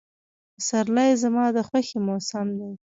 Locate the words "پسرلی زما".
0.55-1.45